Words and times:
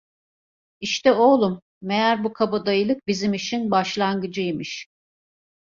İşte 0.81 1.11
oğlum, 1.11 1.61
meğer 1.81 2.23
bu 2.23 2.33
kabadayılık 2.33 3.07
bizim 3.07 3.33
işin 3.33 3.71
başlangıcı 3.71 4.41
imiş. 4.41 4.87